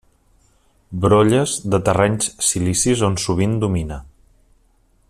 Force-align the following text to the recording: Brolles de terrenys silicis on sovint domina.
Brolles 1.03 1.53
de 1.75 1.81
terrenys 1.89 2.31
silicis 2.47 3.05
on 3.11 3.21
sovint 3.27 3.55
domina. 3.67 4.03